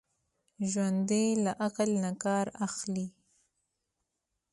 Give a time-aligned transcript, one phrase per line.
[0.71, 3.07] ژوندي له عقل نه کار اخلي